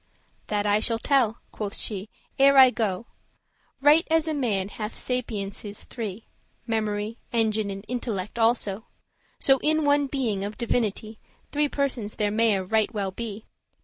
"That 0.47 0.63
shall 0.83 0.95
I 0.95 0.99
tell," 1.07 1.37
quoth 1.51 1.75
she, 1.75 2.09
"ere 2.39 2.53
that 2.53 2.59
I 2.59 2.69
go. 2.71 3.05
Right 3.81 4.07
as 4.09 4.27
a 4.27 4.33
man 4.33 4.69
hath 4.69 4.97
sapiences* 4.97 5.83
three, 5.83 6.25
*mental 6.25 6.25
faculties 6.25 6.27
Memory, 6.65 7.17
engine,* 7.31 7.69
and 7.69 7.85
intellect 7.87 8.39
also, 8.39 8.71
*wit 8.77 8.83
<11> 9.41 9.41
So 9.41 9.57
in 9.59 9.85
one 9.85 10.07
being 10.07 10.43
of 10.43 10.57
divinity 10.57 11.19
Three 11.51 11.69
persones 11.69 12.15
there 12.15 12.31
maye 12.31 12.57
right 12.61 12.91
well 12.91 13.11
be." 13.11 13.45